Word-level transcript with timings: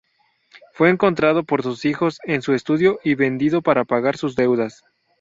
Fue 0.73 0.89
encontrado 0.89 1.43
por 1.43 1.61
sus 1.61 1.85
hijos 1.85 2.19
en 2.23 2.41
su 2.41 2.53
estudio 2.55 2.99
y 3.03 3.13
vendido 3.13 3.61
para 3.61 3.85
pagar 3.85 4.17
sus 4.17 4.35
deudas. 4.35 4.83